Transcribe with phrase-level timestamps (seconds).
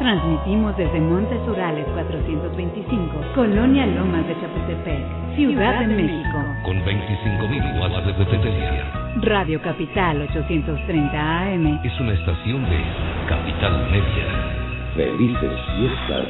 [0.00, 6.38] Transmitimos desde Montes Urales 425, Colonia Lomas de Chapultepec, Ciudad de México.
[6.64, 8.92] Con 25.000 watts de potencia.
[9.20, 11.80] Radio Capital 830 AM.
[11.84, 12.80] Es una estación de
[13.28, 14.94] Capital Media.
[14.96, 16.28] Felices fiestas.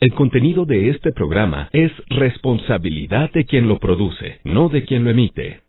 [0.00, 5.10] El contenido de este programa es responsabilidad de quien lo produce, no de quien lo
[5.12, 5.62] emite.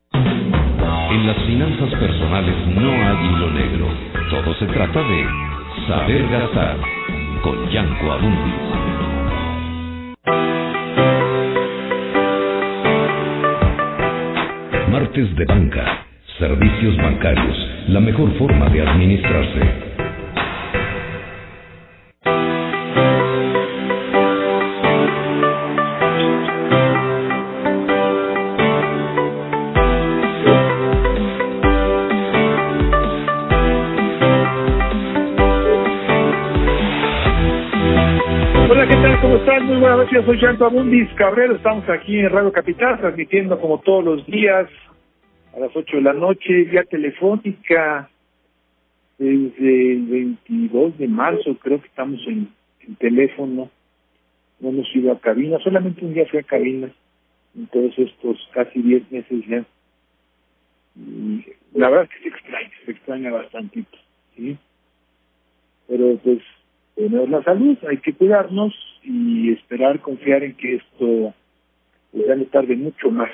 [1.11, 3.87] En las finanzas personales no hay hilo negro.
[4.29, 5.25] Todo se trata de
[5.85, 6.77] saber gastar
[7.43, 8.53] con Yanko Abundis.
[14.89, 16.05] Martes de banca.
[16.39, 17.57] Servicios bancarios.
[17.89, 19.90] La mejor forma de administrarse.
[40.25, 41.55] Soy Yanto Abundis Cabrero.
[41.55, 44.69] Estamos aquí en Radio Capital transmitiendo como todos los días
[45.55, 48.07] a las 8 de la noche vía telefónica
[49.17, 51.57] desde el 22 de marzo.
[51.57, 52.49] Creo que estamos en,
[52.81, 53.71] en teléfono.
[54.59, 56.91] No hemos ido a cabina, solamente un día fui a cabina
[57.55, 59.65] en todos estos casi 10 meses ya.
[61.73, 63.97] La verdad es que se extraña, se extraña bastantito,
[64.35, 64.55] ¿sí?
[65.87, 66.43] Pero pues
[66.95, 71.33] tenemos la salud, hay que cuidarnos y esperar, confiar en que esto
[72.11, 73.31] pues, ya no tarde mucho más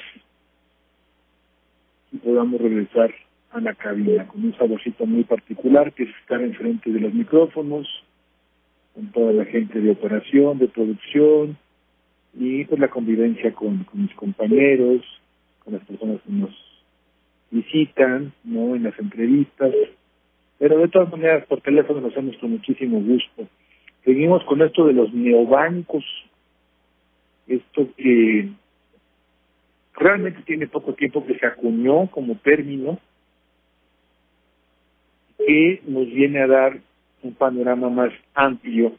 [2.11, 3.13] y podamos regresar
[3.51, 7.87] a la cabina con un saborcito muy particular que es estar enfrente de los micrófonos
[8.93, 11.57] con toda la gente de operación, de producción
[12.33, 15.01] y pues la convivencia con, con mis compañeros,
[15.63, 16.67] con las personas que nos
[17.51, 18.75] visitan, ¿no?
[18.75, 19.73] En las entrevistas,
[20.59, 23.47] pero de todas maneras por teléfono lo hacemos con muchísimo gusto.
[24.03, 26.03] Seguimos con esto de los neobancos,
[27.47, 28.49] esto que
[29.93, 32.99] realmente tiene poco tiempo que se acuñó como término,
[35.37, 36.79] que nos viene a dar
[37.23, 38.93] un panorama más amplio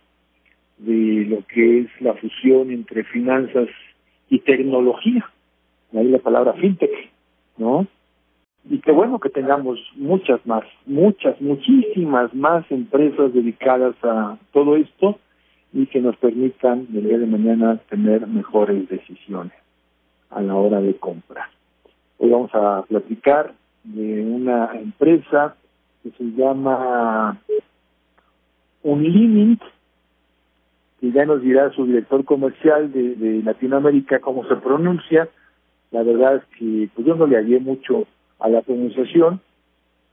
[0.79, 3.69] de lo que es la fusión entre finanzas
[4.29, 5.29] y tecnología.
[5.95, 6.91] Ahí la palabra fintech,
[7.57, 7.87] ¿no?
[8.71, 15.19] Y qué bueno que tengamos muchas más, muchas, muchísimas más empresas dedicadas a todo esto
[15.73, 19.55] y que nos permitan el día de mañana tener mejores decisiones
[20.31, 21.47] a la hora de comprar.
[22.19, 25.57] Hoy vamos a platicar de una empresa
[26.03, 27.41] que se llama
[28.83, 29.62] Unlimit,
[31.01, 35.28] que ya nos dirá su director comercial de, Latinoamérica cómo se pronuncia.
[35.91, 38.07] La verdad es que pues yo no le hallé mucho
[38.38, 39.41] a la pronunciación,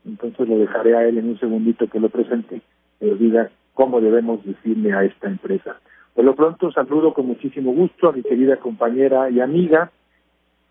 [0.04, 2.60] entonces lo dejaré a él en un segundito que lo presente
[3.00, 5.76] y nos diga cómo debemos decirle a esta empresa.
[6.14, 9.90] Por lo pronto saludo con muchísimo gusto a mi querida compañera y amiga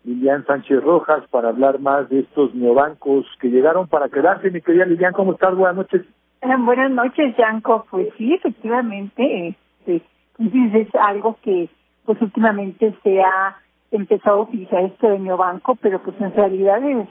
[0.04, 4.50] Lilian Sánchez Rojas para hablar más de estos neobancos que llegaron para quedarse.
[4.50, 5.54] Mi querida Lilian, ¿cómo estás?
[5.54, 6.02] Buenas noches.
[6.42, 7.86] Eh, buenas noches, Yanko.
[7.90, 10.02] Pues sí, efectivamente, este,
[10.38, 11.68] es algo que
[12.04, 13.56] pues últimamente se ha
[13.90, 17.08] empezado a utilizar esto de neobanco, pero pues en realidad es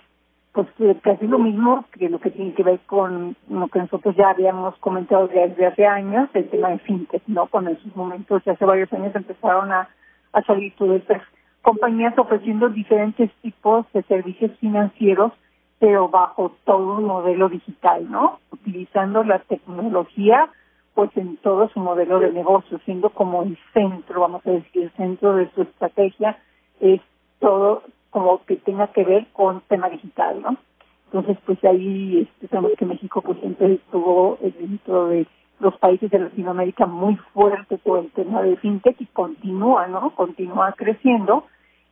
[0.56, 0.68] pues
[1.02, 4.74] casi lo mismo que lo que tiene que ver con lo que nosotros ya habíamos
[4.78, 7.48] comentado desde hace años, el tema de fintech, ¿no?
[7.48, 9.90] Cuando en sus momentos, hace varios años empezaron a,
[10.32, 11.22] a salir todas estas
[11.62, 15.34] compañías ofreciendo diferentes tipos de servicios financieros,
[15.78, 18.40] pero bajo todo un modelo digital, ¿no?
[18.50, 20.50] Utilizando la tecnología
[20.94, 24.92] pues en todo su modelo de negocio, siendo como el centro, vamos a decir, el
[24.92, 26.38] centro de su estrategia
[26.80, 27.02] es
[27.40, 27.84] todo
[28.16, 30.56] como que tenga que ver con tema digital, ¿no?
[31.08, 35.28] Entonces, pues ahí este, sabemos que México pues siempre estuvo dentro de
[35.60, 40.12] los países de Latinoamérica muy fuerte todo el tema de fintech y continúa, ¿no?
[40.12, 41.44] Continúa creciendo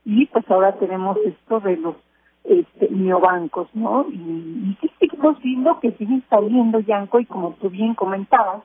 [0.05, 1.97] y pues ahora tenemos esto de los
[2.45, 4.05] este, neobancos, ¿no?
[4.09, 8.63] Y, seguimos viendo que siguen saliendo, Yanko, y como tú bien comentabas,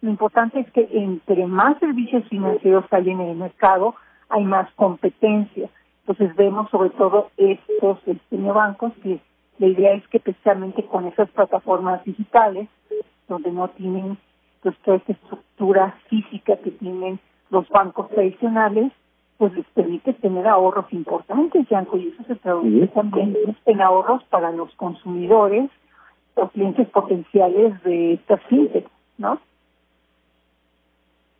[0.00, 3.96] lo importante es que entre más servicios financieros hay en el mercado,
[4.28, 5.68] hay más competencia.
[6.10, 9.20] Entonces vemos sobre todo estos este, neobancos que
[9.58, 12.68] la idea es que especialmente con esas plataformas digitales,
[13.28, 14.18] donde no tienen
[14.60, 17.20] pues toda esta estructura física que tienen
[17.50, 18.90] los bancos tradicionales,
[19.38, 24.50] pues les permite tener ahorros importantes, Yanko, y eso se traduce también en ahorros para
[24.50, 25.70] los consumidores
[26.34, 29.38] o clientes potenciales de estas fintech, ¿no?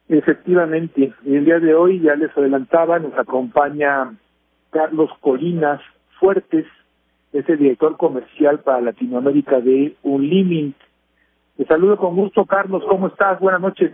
[0.09, 4.13] Efectivamente, y el día de hoy ya les adelantaba, nos acompaña
[4.71, 5.81] Carlos Colinas
[6.19, 6.67] Fuertes,
[7.33, 10.77] es el director comercial para Latinoamérica de Unlimit.
[11.57, 12.83] Te saludo con gusto, Carlos.
[12.89, 13.39] ¿Cómo estás?
[13.41, 13.93] Buenas noches.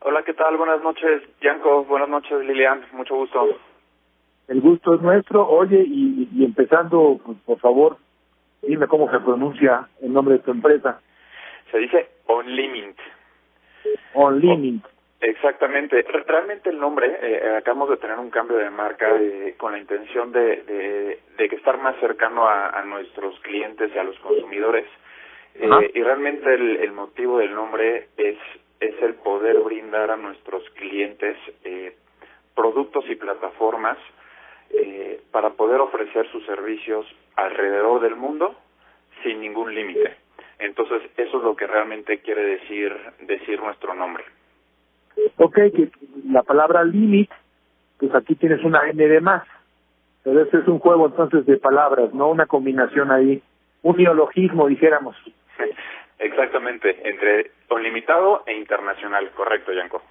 [0.00, 0.56] Hola, ¿qué tal?
[0.56, 1.84] Buenas noches, Yanko.
[1.84, 2.82] Buenas noches, Lilian.
[2.92, 3.48] Mucho gusto.
[4.48, 5.48] El gusto es nuestro.
[5.48, 7.96] Oye, y, y empezando, pues, por favor,
[8.62, 11.00] dime cómo se pronuncia el nombre de tu empresa.
[11.70, 12.96] Se dice Onlimit.
[14.14, 14.84] Onlimit.
[15.20, 16.02] Exactamente.
[16.02, 20.30] Realmente el nombre, eh, acabamos de tener un cambio de marca eh, con la intención
[20.30, 24.86] de, de, de que estar más cercano a, a, nuestros clientes y a los consumidores.
[25.54, 28.36] Eh, y realmente el, el, motivo del nombre es,
[28.80, 31.96] es el poder brindar a nuestros clientes eh,
[32.54, 33.96] productos y plataformas
[34.70, 38.54] eh, para poder ofrecer sus servicios alrededor del mundo
[39.22, 40.16] sin ningún límite.
[40.58, 44.24] Entonces, eso es lo que realmente quiere decir, decir nuestro nombre.
[45.36, 45.90] Ok, que
[46.28, 47.30] la palabra limit,
[47.98, 49.44] pues aquí tienes una N de más.
[50.22, 53.42] Pero este es un juego entonces de palabras, no una combinación ahí,
[53.82, 55.16] un neologismo, dijéramos.
[56.18, 57.50] Exactamente, entre
[57.82, 60.02] limitado e internacional, correcto, Yanko.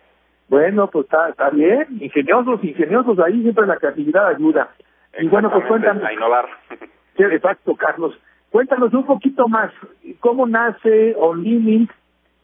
[0.47, 4.69] Bueno, pues está, está bien, ingeniosos, ingeniosos, ahí siempre la creatividad ayuda.
[5.19, 6.03] Y bueno, pues cuéntanos.
[6.03, 6.45] A innovar.
[7.17, 8.17] Sí, exacto, Carlos.
[8.51, 9.71] Cuéntanos un poquito más,
[10.19, 11.89] ¿cómo nace OnLimit?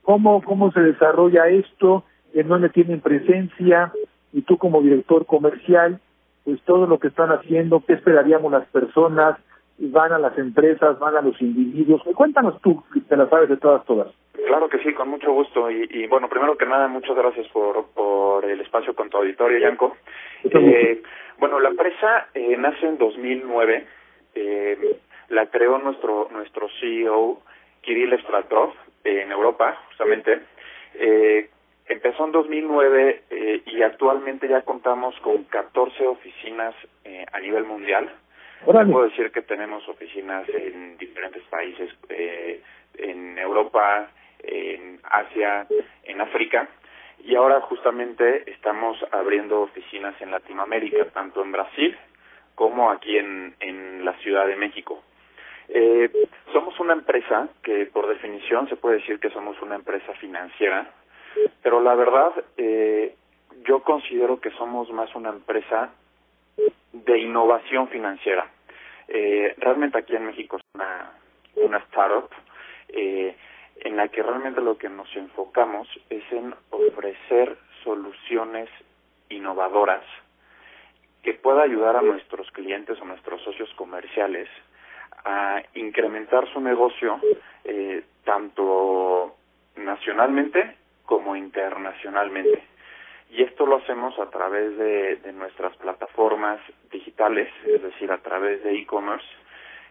[0.01, 2.03] ¿Cómo, cómo se desarrolla esto?
[2.33, 3.91] ¿En dónde tienen presencia?
[4.33, 5.99] Y tú como director comercial,
[6.45, 9.37] pues todo lo que están haciendo, ¿qué esperaríamos las personas?
[9.89, 12.01] van a las empresas, van a los individuos.
[12.15, 14.13] Cuéntanos tú, te las sabes de todas, todas.
[14.47, 15.71] Claro que sí, con mucho gusto.
[15.71, 19.59] Y, y bueno, primero que nada, muchas gracias por, por el espacio con tu auditorio,
[19.59, 19.97] Yanko.
[20.43, 21.01] Eh,
[21.39, 23.87] bueno, la empresa eh, nace en 2009.
[24.35, 24.97] Eh,
[25.29, 27.41] la creó nuestro nuestro CEO,
[27.81, 28.73] Kirill Stratrov,
[29.03, 30.41] en Europa, justamente.
[30.95, 31.49] Eh,
[31.91, 36.73] empezó en 2009 eh, y actualmente ya contamos con 14 oficinas
[37.03, 38.09] eh, a nivel mundial.
[38.65, 42.61] Puedo decir que tenemos oficinas en diferentes países, eh,
[42.95, 44.11] en Europa,
[44.43, 45.65] en Asia,
[46.03, 46.69] en África,
[47.23, 51.97] y ahora justamente estamos abriendo oficinas en Latinoamérica, tanto en Brasil
[52.53, 55.01] como aquí en, en la Ciudad de México.
[55.73, 56.11] Eh,
[56.51, 60.91] somos una empresa que por definición se puede decir que somos una empresa financiera,
[61.61, 63.15] pero la verdad eh,
[63.63, 65.91] yo considero que somos más una empresa
[66.91, 68.47] de innovación financiera.
[69.07, 71.11] Eh, realmente aquí en México es una,
[71.55, 72.29] una startup
[72.89, 73.35] eh,
[73.77, 78.69] en la que realmente lo que nos enfocamos es en ofrecer soluciones
[79.29, 80.03] innovadoras
[81.23, 84.49] que pueda ayudar a nuestros clientes o nuestros socios comerciales
[85.23, 87.19] a incrementar su negocio
[87.63, 89.35] eh, tanto
[89.75, 90.77] nacionalmente
[91.11, 92.63] como internacionalmente.
[93.31, 98.63] Y esto lo hacemos a través de, de nuestras plataformas digitales, es decir, a través
[98.63, 99.25] de e-commerce,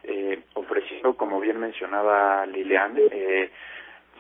[0.04, 3.50] eh, ofreciendo, como bien mencionaba Lilian, eh,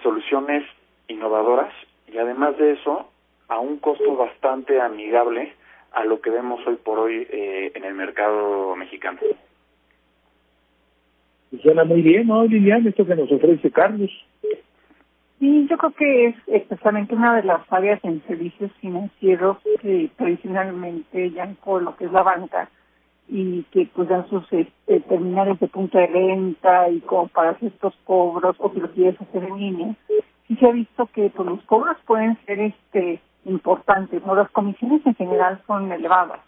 [0.02, 0.62] soluciones
[1.08, 1.72] innovadoras
[2.06, 3.10] y además de eso,
[3.48, 5.54] a un costo bastante amigable
[5.92, 9.20] a lo que vemos hoy por hoy eh, en el mercado mexicano.
[11.62, 12.86] Suena muy bien, ¿no, Lilian?
[12.86, 14.10] Esto que nos ofrece Carlos.
[15.40, 21.30] Sí, yo creo que es especialmente una de las áreas en servicios financieros que tradicionalmente
[21.30, 22.68] ya con lo que es la banca
[23.26, 27.94] y que pues dan sus este, terminales de punto de venta y como para estos
[28.04, 29.96] cobros o si lo quieres hacer en línea.
[30.46, 35.00] Sí se ha visto que pues los cobros pueden ser este importantes, no las comisiones
[35.06, 36.40] en general son elevadas.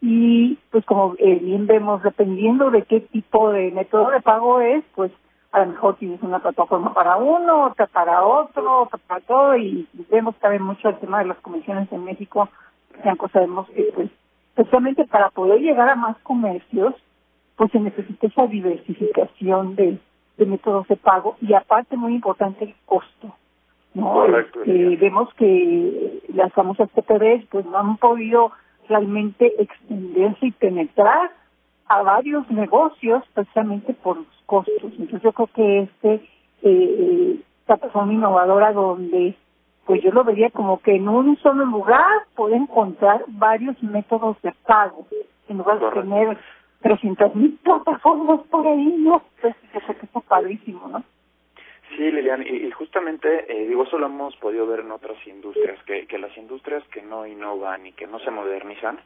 [0.00, 4.84] Y pues como eh, bien vemos, dependiendo de qué tipo de método de pago es,
[4.94, 5.10] pues
[5.52, 9.86] a lo mejor tienes una plataforma para uno, otra para otro, otra para todo, y
[10.10, 12.48] vemos también mucho el tema de las comisiones en México.
[13.02, 14.10] Bianco, sabemos que, pues,
[14.56, 16.94] especialmente para poder llegar a más comercios,
[17.56, 19.98] pues se necesita esa diversificación de,
[20.38, 23.34] de métodos de pago y aparte, muy importante, el costo.
[23.94, 24.10] ¿no?
[24.10, 28.52] Correcto, Este, vemos que las famosas TPVs pues no han podido
[28.88, 31.30] realmente extenderse y penetrar
[31.98, 34.92] a varios negocios precisamente por los costos.
[34.98, 36.28] Entonces yo creo que este
[36.62, 39.34] eh, esta persona innovadora donde
[39.86, 44.52] pues yo lo vería como que en un solo lugar puede encontrar varios métodos de
[44.66, 45.06] pago
[45.48, 46.38] en lugar de tener
[46.82, 49.22] 300 mil plataformas por ahí, ¿no?
[49.40, 51.04] Pues yo creo que está padrísimo, ¿no?
[51.96, 55.82] Sí, Lilian, y, y justamente, eh, digo, eso lo hemos podido ver en otras industrias,
[55.84, 58.98] que, que las industrias que no innovan y que no se modernizan,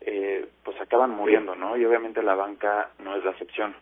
[0.00, 1.76] eh, pues acaban muriendo, ¿no?
[1.76, 3.74] Y obviamente la banca no es la excepción.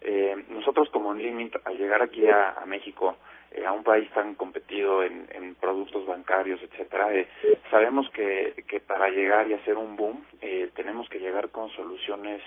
[0.00, 3.16] Eh, nosotros como Limit, al llegar aquí a, México,
[3.50, 5.24] eh, a un país tan competido en,
[5.60, 7.26] productos bancarios, etcétera, eh,
[7.70, 12.42] sabemos que, que para llegar y hacer un boom, eh, tenemos que llegar con soluciones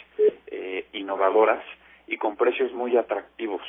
[0.46, 1.64] eh, innovadoras
[2.06, 3.64] y con precios muy atractivos.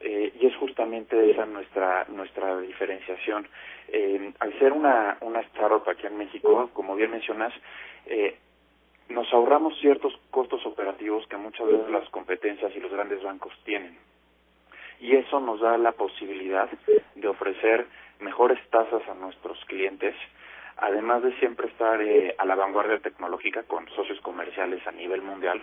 [0.00, 3.48] Eh, y es justamente esa nuestra nuestra diferenciación.
[4.38, 7.52] Al ser una, una startup aquí en México, como bien mencionas,
[8.06, 8.36] eh,
[9.08, 13.96] nos ahorramos ciertos costos operativos que muchas veces las competencias y los grandes bancos tienen.
[15.00, 16.68] Y eso nos da la posibilidad
[17.14, 17.86] de ofrecer
[18.20, 20.14] mejores tasas a nuestros clientes,
[20.76, 25.60] además de siempre estar eh, a la vanguardia tecnológica con socios comerciales a nivel mundial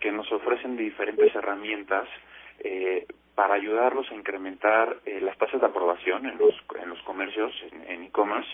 [0.00, 2.08] que nos ofrecen diferentes herramientas
[2.60, 7.52] eh, para ayudarlos a incrementar eh, las tasas de aprobación en los en los comercios
[7.88, 8.50] en e-commerce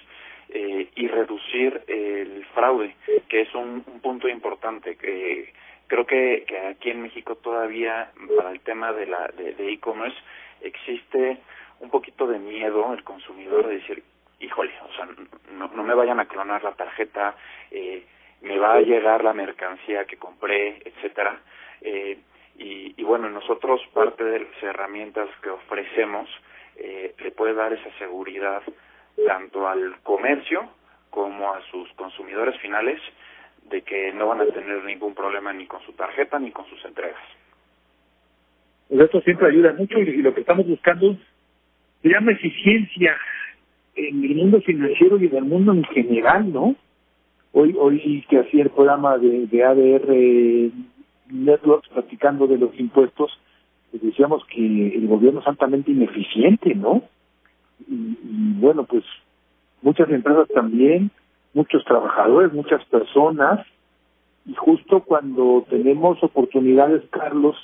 [0.53, 2.95] eh, y reducir el fraude
[3.29, 5.53] que es un, un punto importante que
[5.87, 10.19] creo que, que aquí en México todavía para el tema de la de de e-commerce
[10.61, 11.39] existe
[11.81, 14.03] un poquito de miedo el consumidor de decir
[14.41, 15.09] híjole o sea
[15.53, 17.37] no, no me vayan a clonar la tarjeta
[17.71, 18.05] eh,
[18.43, 21.41] me va a llegar la mercancía que compré etcétera
[21.83, 22.19] eh,
[22.61, 26.29] y, y bueno, nosotros parte de las herramientas que ofrecemos
[26.77, 28.63] eh, le puede dar esa seguridad
[29.27, 30.69] tanto al comercio
[31.11, 33.01] como a sus consumidores finales
[33.69, 36.85] de que no van a tener ningún problema ni con su tarjeta ni con sus
[36.85, 37.21] entregas.
[38.89, 41.17] Pues esto siempre ayuda mucho y, lo que estamos buscando
[42.03, 43.17] se llama eficiencia
[43.95, 46.75] en el mundo financiero y en el mundo en general, ¿no?
[47.53, 50.73] Hoy hoy que hacía el programa de, de ADR
[51.33, 53.39] Networks platicando de los impuestos,
[53.91, 54.61] pues decíamos que
[54.95, 57.03] el gobierno es altamente ineficiente, ¿no?
[57.89, 59.05] Y, y bueno, pues
[59.83, 61.11] muchas empresas también,
[61.55, 63.67] muchos trabajadores, muchas personas,
[64.47, 67.57] y justo cuando tenemos oportunidades, Carlos,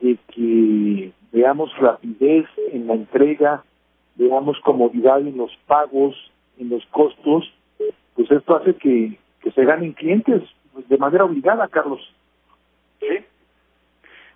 [0.00, 3.64] de que veamos rapidez en la entrega,
[4.16, 6.14] veamos comodidad en los pagos,
[6.58, 7.52] en los costos,
[8.14, 12.00] pues esto hace que, que se ganen clientes pues, de manera obligada, Carlos.
[13.00, 13.24] Sí,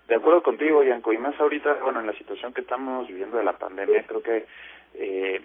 [0.08, 3.44] de acuerdo contigo, Yanko, y más ahorita, bueno, en la situación que estamos viviendo de
[3.44, 4.46] la pandemia, creo que
[4.94, 5.40] eh,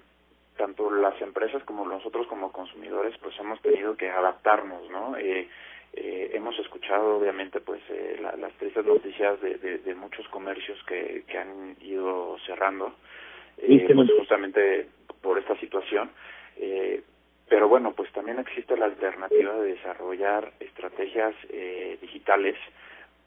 [0.57, 5.17] tanto las empresas como nosotros como consumidores, pues hemos tenido que adaptarnos, ¿no?
[5.17, 5.47] Eh,
[5.93, 10.81] eh, hemos escuchado, obviamente, pues eh, la, las tristes noticias de, de, de muchos comercios
[10.85, 12.95] que, que han ido cerrando,
[13.57, 14.87] eh, pues justamente
[15.21, 16.09] por esta situación.
[16.57, 17.01] Eh,
[17.47, 22.57] pero bueno, pues también existe la alternativa de desarrollar estrategias eh, digitales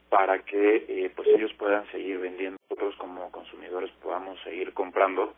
[0.08, 5.34] para que eh, pues ellos puedan seguir vendiendo, nosotros como consumidores podamos seguir comprando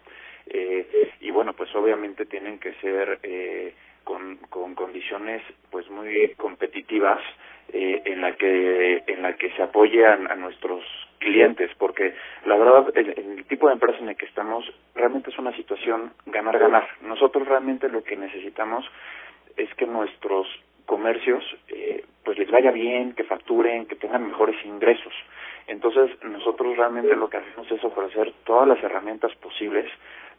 [0.46, 7.20] eh, y bueno pues obviamente tienen que ser eh, con, con condiciones pues muy competitivas
[7.72, 10.84] eh, en la que en la que se apoyan a nuestros
[11.18, 12.14] clientes porque
[12.46, 16.12] la verdad el, el tipo de empresa en el que estamos realmente es una situación
[16.26, 16.88] ganar ganar.
[17.02, 18.84] Nosotros realmente lo que necesitamos
[19.56, 20.46] es que nuestros
[20.88, 25.12] comercios eh, pues les vaya bien, que facturen, que tengan mejores ingresos.
[25.68, 29.86] Entonces nosotros realmente lo que hacemos es ofrecer todas las herramientas posibles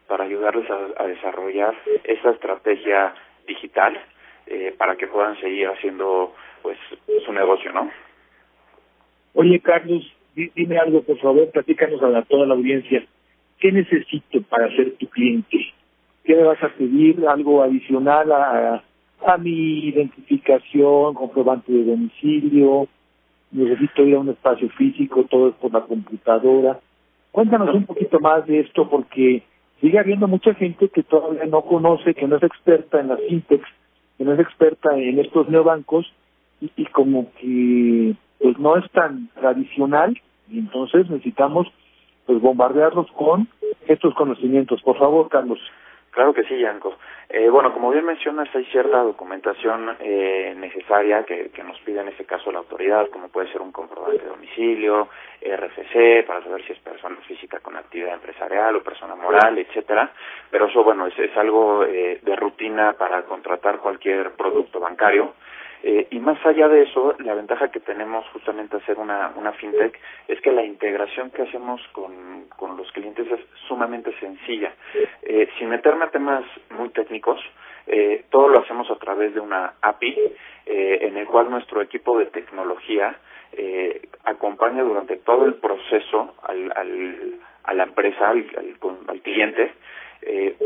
[0.08, 3.14] para ayudarles a, desarrollar esa estrategia
[3.48, 3.98] digital
[4.48, 6.78] eh, para que puedan seguir haciendo pues
[7.26, 7.90] su negocio, ¿no?
[9.36, 10.04] Oye, Carlos,
[10.36, 13.06] di- dime algo, por favor, platícanos a toda la audiencia.
[13.60, 15.58] ¿Qué necesito para ser tu cliente?
[16.24, 17.24] ¿Qué me vas a pedir?
[17.28, 18.84] ¿Algo adicional a,
[19.26, 22.88] a mi identificación, comprobante de domicilio?
[23.52, 25.26] ¿Necesito ir a un espacio físico?
[25.26, 26.80] ¿Todo es por la computadora?
[27.32, 29.44] Cuéntanos un poquito más de esto porque
[29.82, 33.68] sigue habiendo mucha gente que todavía no conoce, que no es experta en las fintechs,
[34.18, 36.12] que no es experta en estos neobancos
[36.62, 41.68] y, y como que pues no es tan tradicional y entonces necesitamos
[42.26, 43.48] pues bombardearlos con
[43.88, 44.82] estos conocimientos.
[44.82, 45.60] Por favor, Carlos.
[46.12, 46.98] Claro que sí, Yanko.
[47.30, 52.08] Eh, bueno, como bien mencionas, hay cierta documentación eh, necesaria que, que, nos pide en
[52.08, 56.74] este caso la autoridad, como puede ser un comprobante de domicilio, RFC, para saber si
[56.74, 60.12] es persona física con actividad empresarial o persona moral, etcétera.
[60.50, 65.34] Pero eso, bueno, es, es algo eh, de rutina para contratar cualquier producto bancario.
[65.82, 69.98] Eh, y más allá de eso, la ventaja que tenemos justamente hacer una, una fintech
[70.28, 74.74] es que la integración que hacemos con, con los clientes es sumamente sencilla.
[75.22, 77.40] Eh, sin meterme a temas muy técnicos,
[77.88, 80.16] eh, todo lo hacemos a través de una API
[80.66, 83.18] eh, en el cual nuestro equipo de tecnología
[83.54, 88.76] eh, acompaña durante todo el proceso al, al, a la empresa, al, al,
[89.08, 89.74] al cliente,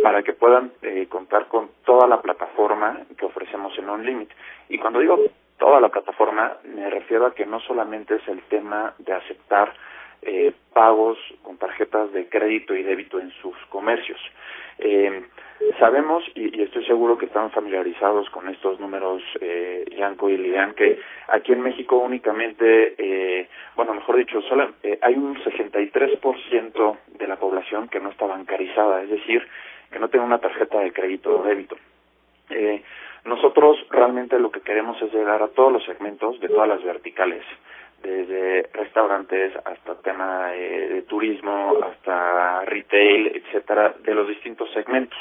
[0.01, 4.29] para que puedan eh, contar con toda la plataforma que ofrecemos en OnLimit.
[4.69, 5.19] Y cuando digo
[5.57, 9.73] toda la plataforma, me refiero a que no solamente es el tema de aceptar
[10.21, 14.19] eh, pagos con tarjetas de crédito y débito en sus comercios.
[14.79, 15.23] Eh,
[15.79, 20.99] sabemos, y, estoy seguro que están familiarizados con estos números, eh, Yanko y Lilian, que
[21.27, 27.37] aquí en México únicamente, eh, bueno, mejor dicho, solo, eh, hay un 63% de la
[27.37, 29.47] población que no está bancarizada, es decir,
[29.91, 31.77] que no tiene una tarjeta de crédito o débito.
[32.49, 32.83] Eh,
[33.25, 37.43] nosotros realmente lo que queremos es llegar a todos los segmentos de todas las verticales
[38.01, 45.17] desde restaurantes hasta tema de turismo, hasta retail, etcétera, de los distintos segmentos.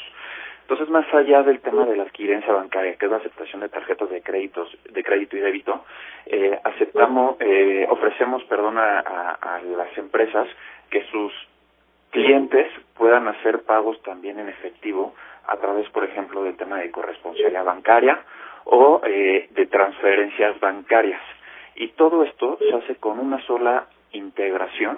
[0.63, 4.09] Entonces, más allá del tema de la adquirencia bancaria, que es la aceptación de tarjetas
[4.09, 5.85] de créditos, de crédito y débito,
[6.25, 10.47] eh, aceptamos, eh, ofrecemos, perdón, a, a, a las empresas
[10.89, 11.33] que sus
[12.11, 12.67] clientes
[12.97, 15.15] puedan hacer pagos también en efectivo
[15.47, 18.19] a través, por ejemplo, del tema de corresponsabilidad bancaria
[18.65, 21.21] o eh, de transferencias bancarias
[21.75, 24.97] y todo esto se hace con una sola integración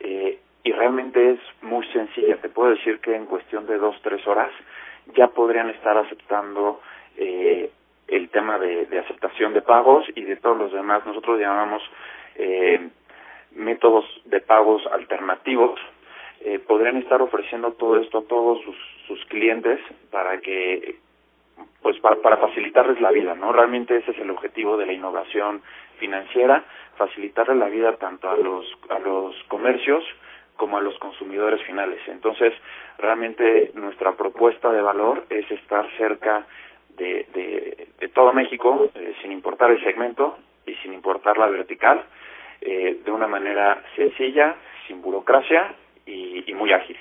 [0.00, 2.36] eh, y realmente es muy sencilla.
[2.36, 4.50] Te puedo decir que en cuestión de dos, tres horas
[5.14, 6.80] ya podrían estar aceptando
[7.16, 7.70] eh,
[8.08, 11.04] el tema de, de, aceptación de pagos y de todos los demás.
[11.06, 11.82] Nosotros llamamos
[12.36, 12.90] eh,
[13.52, 15.80] métodos de pagos alternativos.
[16.44, 18.76] Eh, podrían estar ofreciendo todo esto a todos sus,
[19.06, 19.78] sus clientes
[20.10, 20.96] para que
[21.82, 23.52] pues para, para facilitarles la vida, ¿no?
[23.52, 25.62] Realmente ese es el objetivo de la innovación
[25.98, 26.64] financiera,
[26.96, 30.02] facilitarle la vida tanto a los a los comercios
[30.56, 32.00] como a los consumidores finales.
[32.08, 32.52] Entonces,
[32.98, 36.44] realmente nuestra propuesta de valor es estar cerca
[36.96, 37.26] de,
[38.00, 42.04] de, todo México, eh, sin importar el segmento y sin importar la vertical,
[42.60, 45.74] eh, de una manera sencilla, sin burocracia
[46.12, 46.96] y, y muy ágil.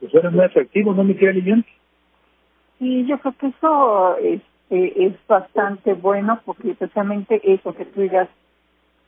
[0.00, 1.64] Pues eres muy efectivo, ¿no, mi querida Lilian?
[2.78, 8.28] Sí, yo creo que eso este, es bastante bueno porque precisamente eso que tú digas,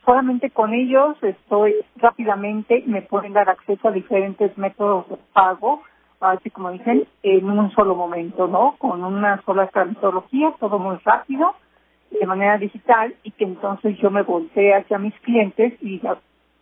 [0.03, 5.83] solamente con ellos estoy rápidamente, me pueden dar acceso a diferentes métodos de pago,
[6.19, 8.75] así como dicen, en un solo momento, ¿no?
[8.79, 11.53] Con una sola metodología, todo muy rápido,
[12.09, 16.01] de manera digital, y que entonces yo me voltee hacia mis clientes y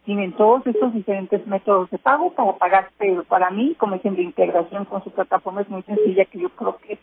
[0.08, 4.22] tienen todos estos diferentes métodos de pago para pagar, pero para mí, como dicen, la
[4.22, 6.98] integración con su plataforma es muy sencilla, que yo creo que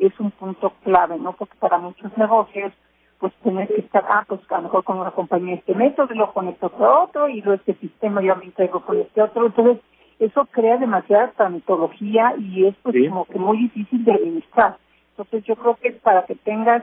[0.00, 1.34] es un punto clave, ¿no?
[1.34, 2.72] Porque para muchos negocios,
[3.20, 6.18] pues tienes que estar, ah, pues a lo mejor con una compañía este método, y
[6.18, 9.46] lo conecto con otro, y luego este sistema yo me integro con este otro.
[9.46, 9.78] Entonces,
[10.18, 13.08] eso crea demasiada tramitología y es pues sí.
[13.08, 14.78] como que muy difícil de administrar.
[15.10, 16.82] Entonces, yo creo que para que tengas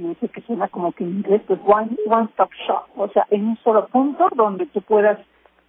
[0.00, 3.26] no sé qué suena como que en inglés, pues one, one stop shop, o sea,
[3.30, 5.18] en un solo punto donde tú puedas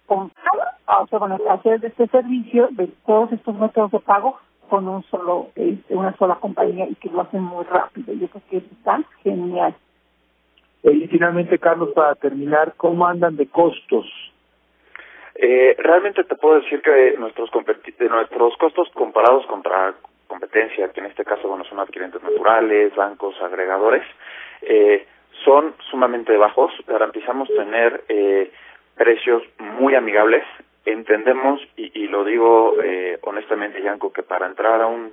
[0.06, 5.02] comprar, o sea, bueno, hacer este servicio de todos estos métodos de pago con un
[5.04, 8.14] solo, eh, una sola compañía y que lo hacen muy rápido.
[8.14, 9.74] Yo creo que eso está genial.
[10.82, 14.06] Y finalmente, Carlos, para terminar, ¿cómo andan de costos?
[15.34, 19.94] Eh, realmente te puedo decir que nuestros nuestros costos comparados contra
[20.32, 24.04] competencia, que en este caso bueno son adquirentes naturales, bancos, agregadores,
[24.62, 25.06] eh,
[25.44, 26.72] son sumamente bajos.
[26.86, 28.50] Garantizamos tener eh,
[28.96, 30.44] precios muy amigables.
[30.86, 35.12] Entendemos, y, y lo digo eh, honestamente, Yanko, que para entrar a un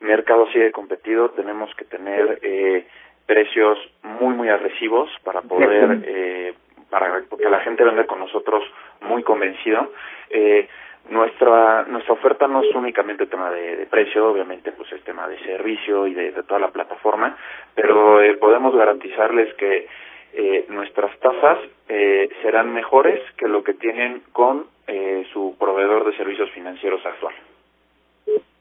[0.00, 2.86] mercado así de competido tenemos que tener eh,
[3.26, 6.54] precios muy, muy agresivos para poder, eh,
[6.90, 8.62] para que la gente venga con nosotros
[9.00, 9.92] muy convencido.
[10.30, 10.66] Eh,
[11.10, 15.38] nuestra nuestra oferta no es únicamente tema de, de, precio, obviamente pues es tema de
[15.40, 17.36] servicio y de, toda la plataforma,
[17.74, 19.86] pero eh, podemos garantizarles que
[20.34, 26.16] eh, nuestras tasas eh, serán mejores que lo que tienen con eh, su proveedor de
[26.16, 27.34] servicios financieros actual.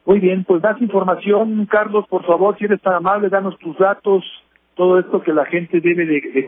[0.05, 4.23] Muy bien, pues das información, Carlos, por favor, si eres tan amable, danos tus datos,
[4.75, 6.47] todo esto que la gente debe de, de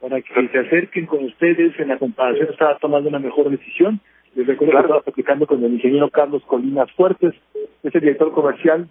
[0.00, 4.00] para que se acerquen con ustedes en la comparación estaba tomando una mejor decisión.
[4.34, 7.34] Les recuerdo que estaba platicando con el ingeniero Carlos Colinas Fuertes,
[7.82, 8.88] es el director comercial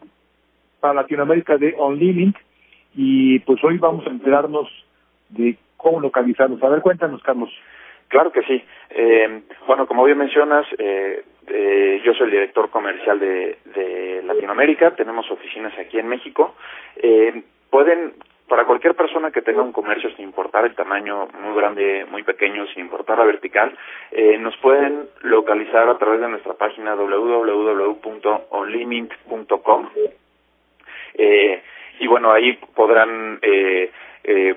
[0.80, 2.36] para Latinoamérica de OnLimit
[2.96, 4.68] y pues hoy vamos a enterarnos
[5.30, 6.62] de cómo localizarlos.
[6.63, 7.52] A ver, cuéntanos, Carlos.
[8.08, 8.63] Claro que sí.
[8.91, 14.96] Eh, bueno, como bien mencionas, eh, eh, yo soy el director comercial de, de Latinoamérica.
[14.96, 16.56] Tenemos oficinas aquí en México.
[16.96, 18.13] Eh, pueden
[18.48, 22.68] para cualquier persona que tenga un comercio sin importar el tamaño muy grande, muy pequeño,
[22.68, 23.76] sin importar la vertical,
[24.12, 29.90] eh, nos pueden localizar a través de nuestra página www.onlimit.com
[31.18, 31.64] eh,
[32.00, 33.92] y bueno, ahí podrán eh,
[34.24, 34.56] eh,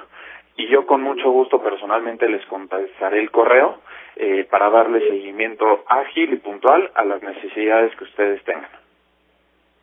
[0.57, 3.77] y yo con mucho gusto personalmente les contestaré el correo
[4.17, 8.67] eh, para darle seguimiento ágil y puntual a las necesidades que ustedes tengan.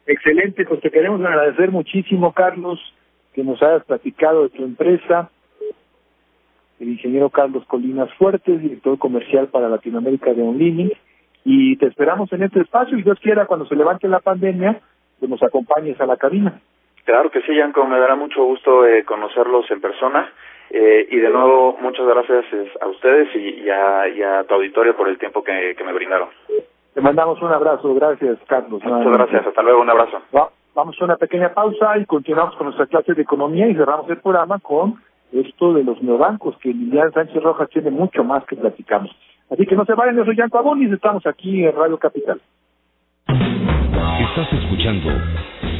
[0.06, 2.78] Excelente, pues te queremos agradecer muchísimo, Carlos,
[3.32, 5.30] que nos hayas platicado de tu empresa.
[6.78, 10.92] El ingeniero Carlos Colinas Fuertes, director comercial para Latinoamérica de OnLimit.
[11.44, 14.82] Y te esperamos en este espacio y Dios quiera cuando se levante la pandemia,
[15.20, 16.60] que nos acompañes a la cabina.
[17.04, 20.28] Claro que sí, Yanko, me dará mucho gusto eh, conocerlos en persona.
[20.70, 22.44] Eh, y de nuevo, muchas gracias
[22.80, 25.92] a ustedes y, y, a, y a tu auditorio por el tiempo que, que me
[25.92, 26.28] brindaron.
[26.92, 28.82] Te mandamos un abrazo, gracias Carlos.
[28.82, 30.22] Muchas gracias, hasta luego, un abrazo.
[30.34, 34.08] Va, vamos a una pequeña pausa y continuamos con nuestra clase de economía y cerramos
[34.10, 35.00] el programa con
[35.32, 39.10] esto de los neobancos, que Lilian Sánchez Rojas tiene mucho más que platicamos.
[39.50, 42.40] Así que no se vayan, yo soy Yanko Abonis, estamos aquí en Radio Capital.
[44.36, 45.08] Estás escuchando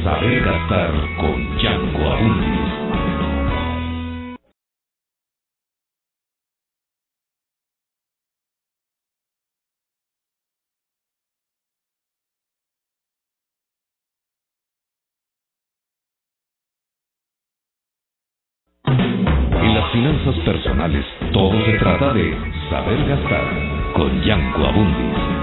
[0.03, 2.71] Saber Gastar con Yanko Abundis.
[19.61, 22.35] En las finanzas personales todo se trata de
[22.71, 25.37] saber gastar con Yanko Abundis.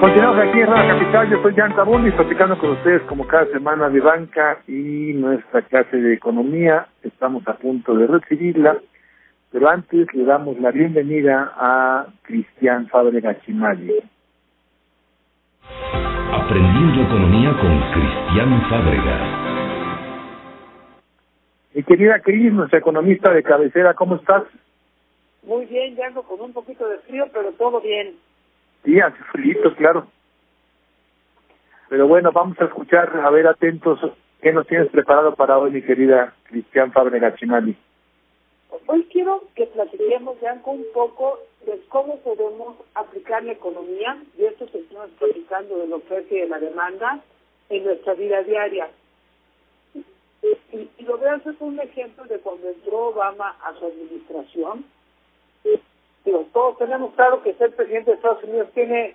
[0.00, 3.88] Continuamos aquí en Radio Capital, yo soy Jan Tabundi, platicando con ustedes como cada semana
[3.88, 6.86] de banca y nuestra clase de economía.
[7.02, 8.78] Estamos a punto de recibirla,
[9.50, 13.96] pero antes le damos la bienvenida a Cristian Fábrega Chimali.
[16.32, 19.48] Aprendiendo Economía con Cristian Fábrega.
[21.74, 24.44] Mi querida Cris, nuestra economista de cabecera, ¿cómo estás?
[25.42, 28.14] Muy bien, Yanko, con un poquito de frío, pero todo bien.
[28.84, 30.06] Sí, hace frío, claro.
[31.88, 33.98] Pero bueno, vamos a escuchar, a ver atentos,
[34.42, 37.76] ¿qué nos tienes preparado para hoy, mi querida Cristian Fábrega Chimali?
[38.86, 44.66] Hoy quiero que platiquemos, Yanko, un poco de cómo podemos aplicar la economía, y esto
[44.70, 47.20] que estamos platicando de la oferta y de la demanda,
[47.70, 48.88] en nuestra vida diaria.
[49.94, 54.84] Y, y lo hacer con un ejemplo de cuando entró Obama a su administración.
[56.52, 59.14] Todos tenemos claro que ser presidente de Estados Unidos tiene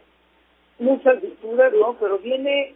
[0.80, 1.96] muchas virtudes, ¿no?
[2.00, 2.76] Pero viene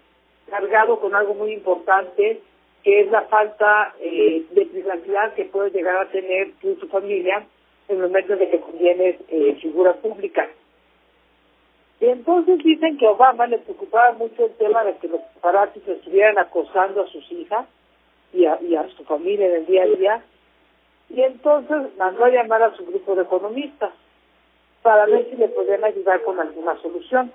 [0.50, 2.42] cargado con algo muy importante,
[2.84, 6.88] que es la falta eh, de privacidad que puede llegar a tener tú y tu
[6.88, 7.46] familia
[7.88, 10.48] en los momentos de que convienes eh, figura pública.
[12.00, 16.38] Y entonces dicen que Obama le preocupaba mucho el tema de que los paparazzis estuvieran
[16.38, 17.66] acosando a sus hijas
[18.34, 20.24] y a, y a su familia en el día a día.
[21.10, 23.92] Y entonces mandó a llamar a su grupo de economistas
[24.88, 27.30] para ver si le podían ayudar con alguna solución.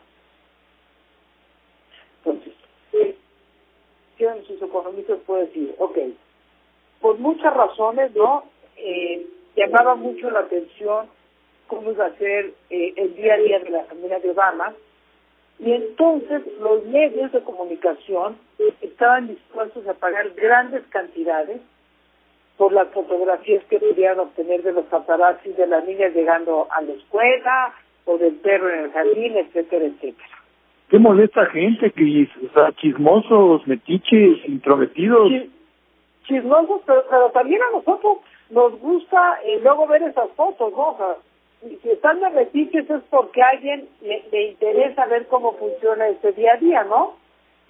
[2.25, 2.55] Entonces,
[4.17, 5.75] ¿qué sus economistas puede decir?
[5.77, 5.99] Ok,
[7.03, 8.45] por muchas razones, ¿no?
[8.79, 11.11] Eh, llamaba mucho la atención
[11.67, 14.73] cómo iba a ser eh, el día a día de la familia de Obama.
[15.59, 18.39] Y entonces los medios de comunicación
[18.81, 21.61] estaban dispuestos a pagar grandes cantidades
[22.63, 26.93] por las fotografías que pudieran obtener de los paparazzi de las niñas llegando a la
[26.93, 30.29] escuela o del perro en el jardín, etcétera, etcétera.
[30.89, 35.29] ¿Qué molesta gente que, o sea, chismosos, metiches, intrometidos?
[35.29, 35.51] Chis-
[36.29, 38.19] chismosos, pero, pero también a nosotros
[38.51, 40.91] nos gusta eh, luego ver esas fotos, ¿no?
[40.91, 41.17] O sea,
[41.83, 46.31] si están de metiches es porque a alguien le, le interesa ver cómo funciona este
[46.31, 47.15] día a día, ¿no?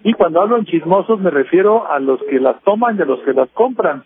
[0.05, 3.21] Y cuando hablo en chismosos me refiero a los que las toman y a los
[3.23, 4.05] que las compran.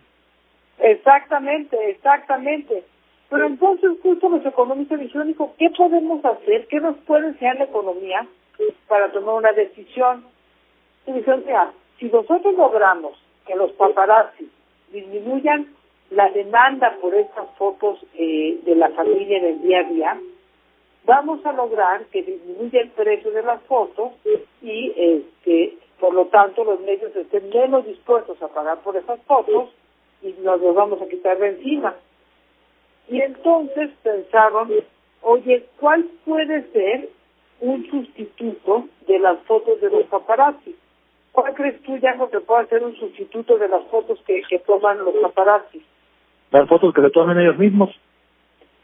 [0.78, 2.84] Exactamente, exactamente.
[3.28, 6.66] Pero entonces justo los economistas dijeron, dijo, ¿qué podemos hacer?
[6.68, 8.26] ¿Qué nos puede enseñar la economía
[8.86, 10.24] para tomar una decisión?
[11.06, 14.48] Y dijeron, mira, si nosotros logramos que los paparazzi
[14.92, 15.74] disminuyan
[16.10, 20.20] la demanda por estas fotos eh, de la familia en el día a día,
[21.04, 24.12] vamos a lograr que disminuya el precio de las fotos
[24.62, 29.70] y este por lo tanto los medios estén menos dispuestos a pagar por esas fotos
[30.22, 31.94] y nos los vamos a quitar de encima.
[33.08, 34.70] Y entonces pensaron,
[35.22, 37.08] oye, ¿cuál puede ser
[37.60, 40.74] un sustituto de las fotos de los paparazzi?
[41.32, 45.04] ¿Cuál crees tú, Yango, que pueda ser un sustituto de las fotos que, que toman
[45.04, 45.84] los paparazzi?
[46.50, 47.90] Las fotos que se toman ellos mismos.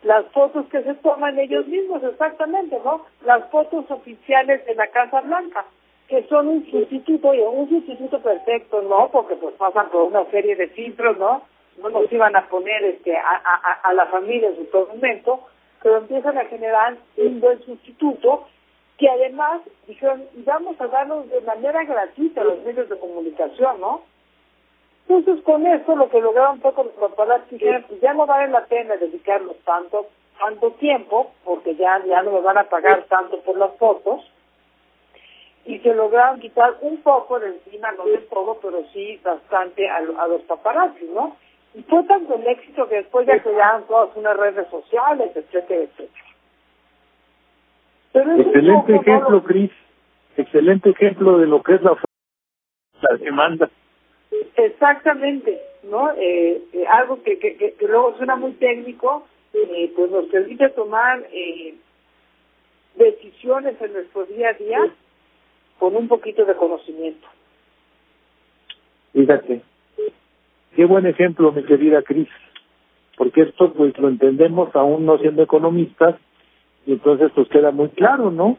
[0.02, 3.06] Las fotos que se toman ellos mismos, exactamente, ¿no?
[3.24, 5.64] Las fotos oficiales de la Casa Blanca,
[6.12, 9.08] que son un sustituto, oye, un sustituto perfecto, ¿no?
[9.10, 11.40] Porque pues pasan por una serie de filtros, ¿no?
[11.78, 15.40] No nos iban a poner este a, a, a la familia en su todo momento,
[15.82, 18.44] pero empiezan a generar un buen sustituto
[18.98, 24.02] que además dijeron, vamos a darlos de manera gratuita los medios de comunicación, ¿no?
[25.08, 28.52] Entonces, con esto lo que lograron fue con los paparazzi dijeron, pues ya no vale
[28.52, 33.40] la pena dedicarlos tanto, tanto tiempo, porque ya, ya no me van a pagar tanto
[33.40, 34.22] por las fotos,
[35.64, 39.96] y se lograron quitar un poco de encima, no de todo, pero sí bastante a,
[39.96, 41.36] a los paparazzi, ¿no?
[41.74, 46.24] Y fue tanto el éxito que después ya crearon todas unas redes sociales, etcétera, etcétera.
[48.12, 49.00] Pero Excelente poco, ¿no?
[49.00, 49.70] ejemplo, Cris.
[50.36, 51.96] Excelente ejemplo de lo que es la
[53.18, 53.70] demanda.
[54.56, 56.10] Exactamente, ¿no?
[56.12, 60.68] Eh, eh, algo que, que, que, que luego suena muy técnico, eh, pues nos permite
[60.70, 61.74] tomar eh,
[62.96, 64.78] decisiones en nuestro día a día
[65.82, 67.26] con un poquito de conocimiento.
[69.12, 69.62] Fíjate.
[70.76, 72.28] Qué buen ejemplo, mi querida Cris.
[73.16, 76.14] Porque esto, pues, lo entendemos aún no siendo economistas,
[76.86, 78.58] y entonces, pues, queda muy claro, ¿no?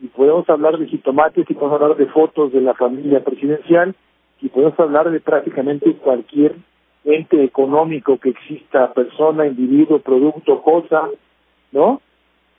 [0.00, 3.94] Y podemos hablar de jitomates, y podemos hablar de fotos de la familia presidencial,
[4.40, 6.56] y podemos hablar de prácticamente cualquier
[7.04, 11.10] ente económico que exista, persona, individuo, producto, cosa,
[11.72, 12.00] ¿no?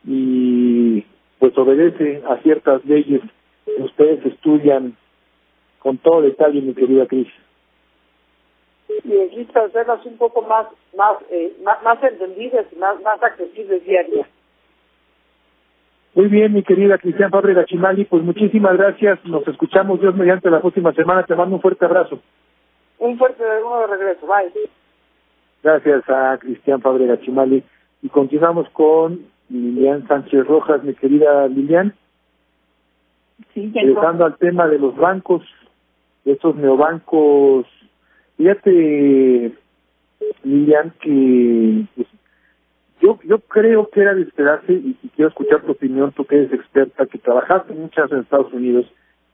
[0.05, 1.05] Y
[1.41, 3.19] pues obedece a ciertas leyes
[3.65, 4.95] que ustedes estudian
[5.79, 7.27] con todo detalle, mi querida Cris.
[9.03, 13.83] Y para hacerlas un poco más más eh, más, más entendidas y más, más accesibles
[13.83, 14.27] día a día.
[16.13, 19.25] Muy bien, mi querida Cristian Fábrega Chimali, pues muchísimas gracias.
[19.25, 21.25] Nos escuchamos Dios mediante la próxima semana.
[21.25, 22.19] Te mando un fuerte abrazo.
[22.99, 24.27] Un fuerte de regreso.
[24.27, 24.69] Bye.
[25.63, 27.63] Gracias a Cristian Fábrega Chimali.
[28.03, 31.93] Y continuamos con Lilian Sánchez Rojas, mi querida Lilian.
[33.53, 35.43] Sí, Regresando al tema de los bancos,
[36.23, 37.65] de estos neobancos.
[38.37, 39.53] Fíjate,
[40.43, 42.07] Lilian, que pues,
[43.01, 46.53] yo yo creo que era de esperarse y, quiero escuchar tu opinión, tú que eres
[46.53, 48.85] experta, que trabajaste muchas en Estados Unidos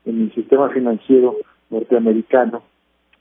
[0.05, 1.35] en el sistema financiero
[1.69, 2.63] norteamericano,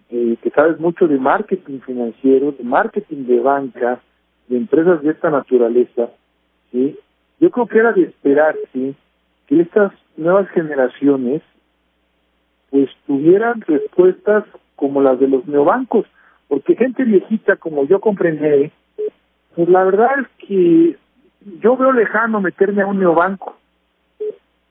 [0.08, 4.00] eh, que sabes mucho de marketing financiero, de marketing de banca,
[4.48, 6.10] de empresas de esta naturaleza,
[6.72, 6.98] ¿sí?
[7.40, 8.94] Yo creo que era de esperarse
[9.46, 11.42] que estas nuevas generaciones
[12.70, 16.06] pues tuvieran respuestas como las de los neobancos,
[16.48, 18.70] porque gente viejita como yo comprendí,
[19.54, 20.96] pues la verdad es que
[21.60, 23.56] yo veo lejano meterme a un neobanco.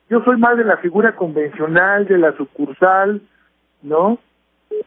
[0.10, 3.22] Yo soy más de la figura convencional, de la sucursal,
[3.82, 4.20] ¿no?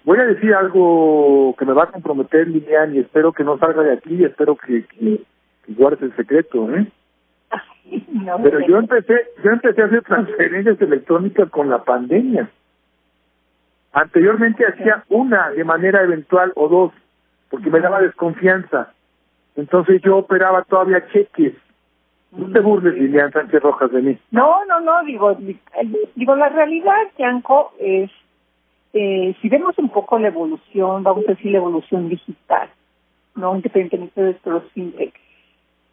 [0.05, 3.83] Voy a decir algo que me va a comprometer, Lilian, y espero que no salga
[3.83, 5.21] de aquí, y espero que, que,
[5.69, 6.87] guardes el secreto, ¿eh?
[8.43, 12.51] Pero yo empecé, yo empecé a hacer transferencias electrónicas con la pandemia.
[13.93, 16.93] Anteriormente hacía una de manera eventual o dos,
[17.51, 18.93] porque me daba desconfianza.
[19.57, 21.55] Entonces yo operaba todavía cheques.
[22.31, 24.19] No te burles, Lilian Sánchez Rojas, de mí.
[24.31, 25.37] No, no, no, digo,
[26.15, 28.11] digo, la realidad, Yanko, es,
[28.93, 32.69] eh, si vemos un poco la evolución, vamos a decir la evolución digital,
[33.35, 33.57] ¿no?
[33.57, 35.15] Independientemente de estos fintech.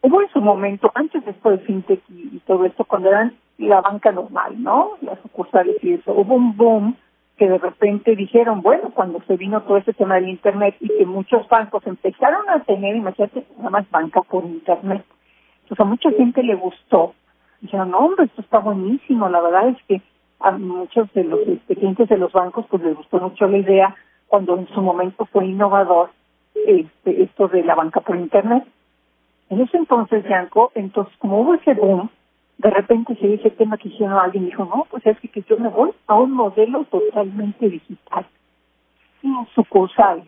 [0.06, 3.36] Hubo en su momento, antes de esto de fintech y, y todo esto, cuando eran
[3.58, 4.91] la banca normal, ¿no?
[5.02, 6.96] Las sucursales y eso, hubo un boom
[7.38, 11.08] que de repente dijeron, bueno, cuando se vino todo este tema del Internet y que
[11.08, 15.04] muchos bancos empezaron a tener, imagínate, nada más banca por Internet.
[15.63, 17.15] Entonces a mucha gente le gustó.
[17.62, 19.28] Dijeron, no, hombre, esto está buenísimo.
[19.28, 20.02] La verdad es que
[20.39, 23.96] a muchos de los este, clientes de los bancos pues les gustó mucho la idea
[24.28, 26.12] cuando en su momento fue innovador
[26.68, 28.63] este, esto de la banca por Internet.
[29.49, 32.10] En ese entonces, Yanko, entonces como hubo ese boom,
[32.58, 35.58] de repente se dice el tema que hicieron alguien dijo, no, pues es que, yo
[35.58, 38.25] me voy a un modelo totalmente digital,
[39.21, 40.27] sin sucursales.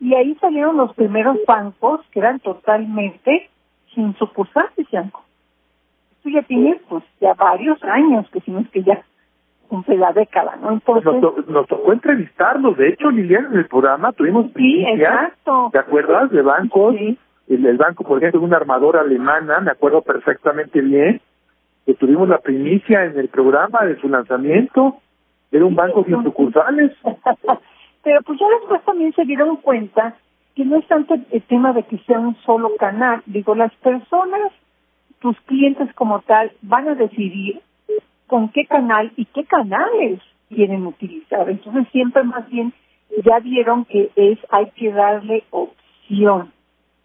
[0.00, 3.50] Y ahí salieron los primeros bancos que eran totalmente
[3.94, 5.22] sin sucursales, Yanko.
[6.16, 9.04] Esto ya tiene pues ya varios años, que si no es que ya
[9.68, 10.72] cumple la década, ¿no?
[10.72, 11.12] Entonces,
[11.48, 15.68] nos, tocó entrevistarlos, de hecho, Lilian, en el programa tuvimos sí, exacto.
[15.72, 16.30] ¿te acuerdas?
[16.30, 16.96] De bancos,
[17.48, 21.20] el, banco, por ejemplo, una armadora alemana, me acuerdo perfectamente bien,
[21.86, 24.98] que tuvimos la primicia en el programa de su lanzamiento,
[25.50, 26.92] era un banco sin sucursales.
[28.02, 30.14] Pero pues ya después también se dieron cuenta
[30.54, 34.52] que no es tanto el tema de que sea un solo canal, digo, las personas,
[35.20, 37.60] tus clientes como tal, van a decidir
[38.26, 41.48] con qué canal y qué canales quieren utilizar.
[41.48, 42.72] Entonces siempre más bien
[43.24, 46.52] ya vieron que es hay que darle opción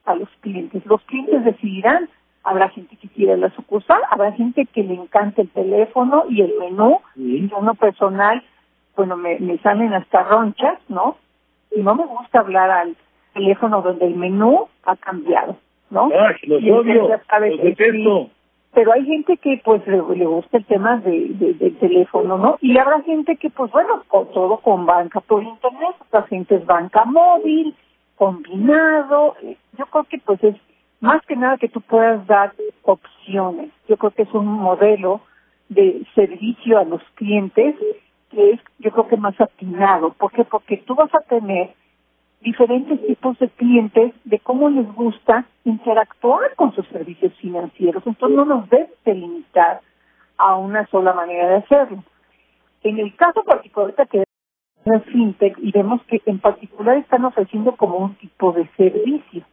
[0.06, 0.86] a los clientes.
[0.86, 2.10] Los clientes decidirán
[2.44, 6.54] habrá gente que quiere la sucursal, habrá gente que le encanta el teléfono y el
[6.60, 8.44] menú, y uno personal,
[8.96, 11.18] bueno, me, me salen hasta ronchas, ¿no?
[11.72, 12.96] Y no me gusta hablar al
[13.34, 15.58] teléfono donde el menú ha cambiado,
[15.90, 16.12] ¿no?
[16.12, 18.30] Ay, los odio, los
[18.74, 21.28] pero hay gente que pues le, gusta el tema de,
[21.60, 22.58] del teléfono, ¿no?
[22.60, 26.66] Y habrá gente que pues bueno, con, todo con banca por internet, otra gente es
[26.66, 27.76] banca móvil,
[28.16, 29.36] combinado,
[29.78, 30.56] yo creo que pues es
[31.00, 33.72] más que nada que tú puedas dar opciones.
[33.88, 35.22] Yo creo que es un modelo
[35.70, 37.76] de servicio a los clientes
[38.30, 40.14] que es, yo creo que más atinado.
[40.14, 40.44] ¿Por qué?
[40.44, 41.74] Porque tú vas a tener
[42.42, 48.04] diferentes tipos de clientes de cómo les gusta interactuar con sus servicios financieros.
[48.06, 49.82] Entonces no nos debes limitar
[50.38, 52.04] a una sola manera de hacerlo.
[52.84, 54.24] En el caso particular que
[54.86, 59.44] es fintech y vemos que en particular están ofreciendo como un tipo de servicio.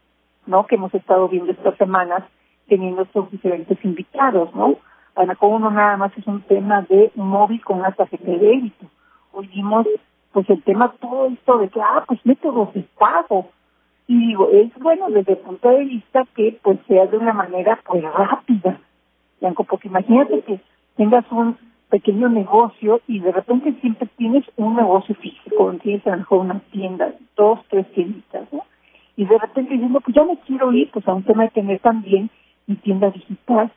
[0.46, 0.66] ¿no?
[0.66, 2.24] Que hemos estado viendo estas semanas
[2.68, 4.76] teniendo estos diferentes invitados, ¿no?
[5.14, 8.86] Para como uno nada más es un tema de móvil con una tarjeta de débito.
[9.32, 9.86] Oímos,
[10.32, 13.48] pues el tema todo esto de que, ah, pues métodos de pago.
[14.06, 17.78] Y digo, es bueno desde el punto de vista que pues sea de una manera
[17.84, 18.78] pues rápida.
[19.68, 20.60] Porque imagínate que
[20.96, 21.56] tengas un
[21.90, 26.60] pequeño negocio y de repente siempre tienes un negocio físico, tienes a lo mejor una
[26.70, 28.62] tienda, dos, tres tienditas, ¿no?
[29.20, 31.78] y de repente diciendo, pues yo me quiero ir pues a un tema de tener
[31.80, 32.30] también
[32.66, 33.70] mi tienda digital.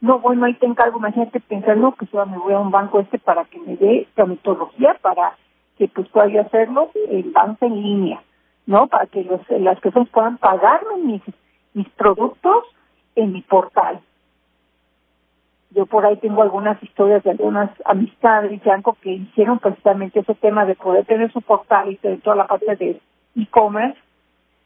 [0.00, 2.98] No, bueno, ahí te encargo, imagínate pensar, no, pues yo me voy a un banco
[2.98, 5.36] este para que me dé tramitología, para
[5.76, 8.22] que pues pueda yo hacerlo en banca en línea,
[8.66, 8.88] ¿no?
[8.88, 11.22] Para que los, las personas puedan pagarme
[11.74, 12.64] mis productos
[13.14, 14.00] en mi portal.
[15.70, 20.64] Yo por ahí tengo algunas historias de algunas amistades, Yanko, que hicieron precisamente ese tema
[20.64, 23.00] de poder tener su portal y tener toda la parte de
[23.36, 23.98] e-commerce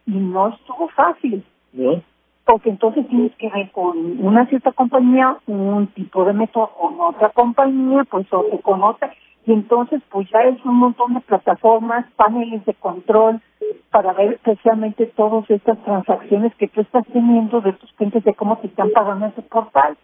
[0.07, 1.44] y no estuvo fácil.
[1.72, 2.03] ¿No?
[2.44, 7.30] Porque entonces tienes que ver con una cierta compañía, un tipo de método, con otra
[7.30, 9.12] compañía, pues otro con otra,
[9.46, 13.40] y entonces pues ya es un montón de plataformas, paneles de control,
[13.90, 18.59] para ver especialmente todas estas transacciones que tú estás teniendo de tus clientes de cómo
[18.59, 19.96] te están pagando ese portal.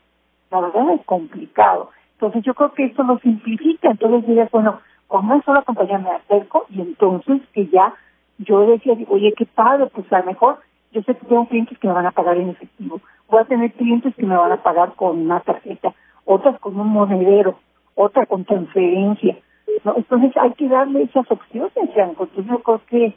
[0.50, 1.90] La verdad es complicado.
[2.12, 3.90] Entonces yo creo que esto lo simplifica.
[3.90, 7.94] Entonces dirías, bueno, con una sola compañía me acerco y entonces que ya
[8.38, 10.58] yo decía, oye, qué padre, pues a lo mejor
[10.92, 13.00] yo sé que tengo clientes que me van a pagar en efectivo.
[13.28, 15.94] Voy a tener clientes que me van a pagar con una tarjeta,
[16.24, 17.58] otras con un monedero,
[17.94, 19.36] otra con transferencia.
[19.84, 19.94] ¿no?
[19.96, 23.14] Entonces hay que darle esas opciones, Entonces yo creo que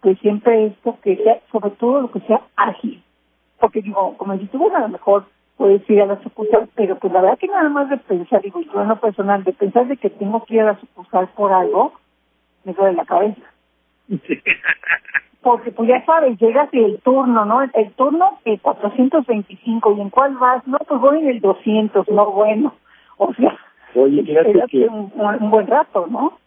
[0.00, 3.02] pues siempre esto que sea, sobre todo lo que sea ágil.
[3.58, 5.24] Porque digo, como dices, bueno, a lo mejor
[5.58, 8.60] puedes ir a la sucursal, pero pues la verdad que nada más de pensar, digo,
[8.60, 11.52] yo en lo personal, de pensar de que tengo que ir a la sucursal por
[11.52, 11.92] algo,
[12.64, 13.42] me duele la cabeza.
[15.42, 17.62] Porque pues ya sabes, llegas y el turno, ¿no?
[17.62, 20.66] El, turno es 425, ¿y en cuál vas?
[20.66, 22.74] No, pues voy en el 200, no bueno.
[23.18, 23.56] O sea,
[23.94, 24.24] Oye,
[24.70, 24.86] que...
[24.88, 26.38] Un, un buen rato, ¿no?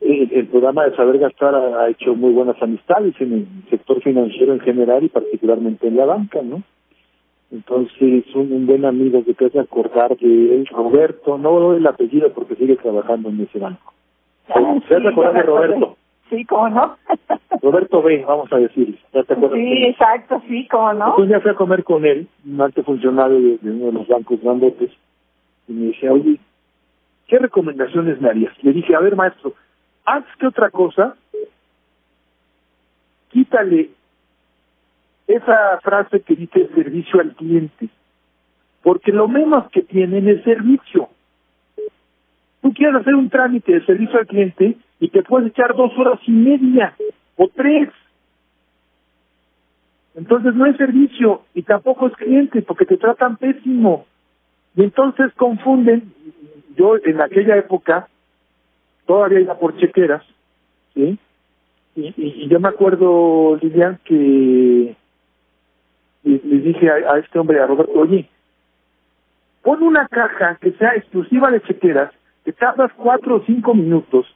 [0.00, 4.60] el, programa de Saber Gastar ha, hecho muy buenas amistades en el sector financiero en
[4.60, 6.62] general y particularmente en la banca, ¿no?
[7.50, 12.32] Entonces, un, un buen amigo que te hace acordar de él, Roberto, no el apellido
[12.32, 13.92] porque sigue trabajando en ese banco.
[14.48, 15.96] Ah, ¿Te hace acordar de Roberto?
[16.28, 16.96] Sí, cómo no.
[17.62, 18.96] Roberto B, vamos a decir.
[19.12, 21.08] ¿Ya te acuerdas sí, exacto, sí, cómo no.
[21.08, 24.08] Entonces ya fui a comer con él, un alto funcionario de, de uno de los
[24.08, 24.90] bancos grandotes,
[25.66, 26.38] y me decía, oye,
[27.26, 28.52] ¿qué recomendaciones me harías?
[28.62, 29.54] Le dije, a ver, maestro,
[30.04, 31.16] antes que otra cosa,
[33.30, 33.90] quítale
[35.34, 37.88] esa frase que dice servicio al cliente,
[38.82, 41.08] porque lo menos que tienen es servicio.
[42.62, 46.20] Tú quieres hacer un trámite de servicio al cliente y te puedes echar dos horas
[46.26, 46.94] y media
[47.36, 47.88] o tres.
[50.14, 54.06] Entonces no es servicio y tampoco es cliente porque te tratan pésimo.
[54.76, 56.12] Y entonces confunden,
[56.76, 58.08] yo en aquella época
[59.06, 60.22] todavía iba por chequeras,
[60.94, 61.18] ¿sí?
[61.96, 64.96] Y, y, yo me acuerdo, Lilian, que
[66.24, 68.28] le, dije a, este hombre, a Roberto, oye,
[69.62, 72.12] pon una caja que sea exclusiva de chequeras,
[72.44, 74.26] que tardas cuatro o cinco minutos,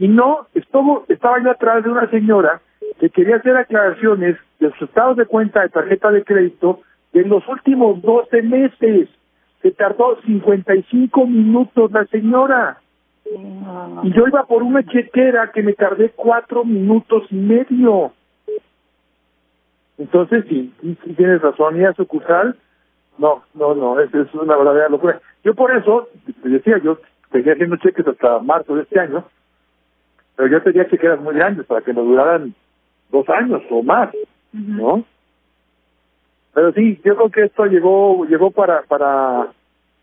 [0.00, 2.62] y no, estuvo, estaba yo atrás de una señora
[2.98, 6.80] que quería hacer aclaraciones de sus estados de cuenta de tarjeta de crédito
[7.12, 9.08] de los últimos 12 meses.
[9.60, 12.78] Se tardó 55 minutos la señora.
[14.02, 18.12] Y yo iba por una chequera que me tardé cuatro minutos y medio.
[20.00, 22.56] Entonces, sí, sí, tienes razón, y a sucursal,
[23.18, 25.20] no, no, no, es, es una verdadera locura.
[25.44, 26.08] Yo por eso,
[26.42, 26.98] te decía, yo
[27.30, 29.24] seguía haciendo cheques hasta marzo de este año,
[30.36, 32.54] pero yo tenía chequeras muy grandes para que me duraran
[33.10, 34.10] dos años o más,
[34.52, 35.04] ¿no?
[36.54, 39.48] Pero sí, yo creo que esto llegó llegó para para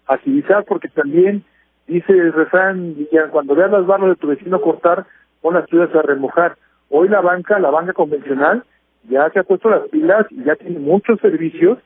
[0.07, 1.43] agilizar porque también
[1.87, 2.95] Dice el refrán,
[3.31, 5.05] cuando veas las barras de tu vecino cortar,
[5.41, 6.57] pon las tuyas a remojar.
[6.89, 8.65] Hoy la banca, la banca convencional,
[9.09, 11.79] ya se ha puesto las pilas y ya tiene muchos servicios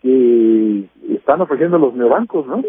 [0.00, 2.62] que están ofreciendo los neobancos, ¿no?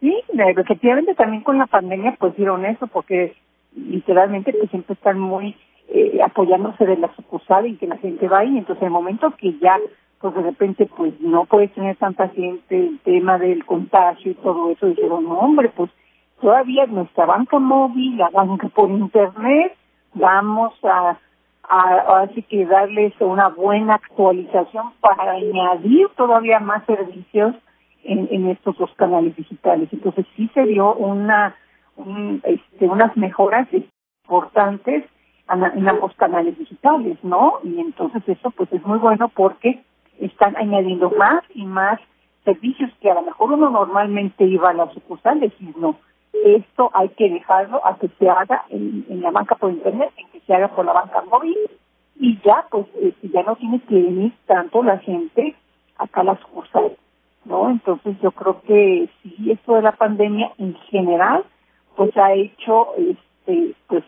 [0.00, 3.34] Sí, efectivamente también con la pandemia pues dieron eso porque
[3.76, 5.56] literalmente pues siempre están muy
[5.88, 9.58] eh, apoyándose de la sucursal y que la gente va ahí, entonces el momento que
[9.58, 9.78] ya
[10.20, 14.70] pues de repente pues no puedes tener tanta gente, el tema del contagio y todo
[14.70, 15.90] eso, dijeron, no hombre, pues
[16.40, 19.74] todavía nuestra banca móvil, la banca por internet,
[20.14, 21.18] vamos a,
[21.70, 27.54] a, así que darles una buena actualización para añadir todavía más servicios
[28.02, 29.88] en, estos dos canales digitales.
[29.92, 31.54] Entonces sí se dio una,
[31.96, 35.04] un, este, unas mejoras importantes
[35.48, 37.58] en ambos canales digitales, ¿no?
[37.62, 39.82] Y entonces eso pues es muy bueno porque
[40.18, 42.00] están añadiendo más y más
[42.44, 45.96] servicios que a lo mejor uno normalmente iba a la sucursal, decir, no,
[46.32, 50.40] esto hay que dejarlo a que se haga en, la banca por internet, en que
[50.40, 51.56] se haga por la banca móvil
[52.16, 55.54] y ya pues este, ya no tiene que venir tanto la gente
[55.96, 56.96] acá a la sucursal,
[57.44, 57.70] ¿no?
[57.70, 61.44] Entonces yo creo que sí, esto de la pandemia en general
[61.96, 64.04] pues ha hecho este pues